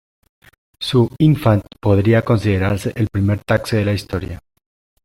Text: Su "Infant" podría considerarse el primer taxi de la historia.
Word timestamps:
Su 0.79 1.11
"Infant" 1.19 1.63
podría 1.79 2.25
considerarse 2.25 2.91
el 2.95 3.09
primer 3.09 3.43
taxi 3.43 3.75
de 3.77 3.85
la 3.85 3.93
historia. 3.93 4.39